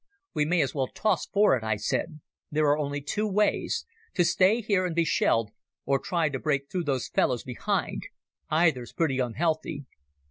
[0.33, 2.21] "We may as well toss for it," I said.
[2.49, 5.51] "There's only two ways—to stay here and be shelled
[5.85, 8.07] or try to break through those fellows behind.
[8.49, 9.85] Either's pretty unhealthy."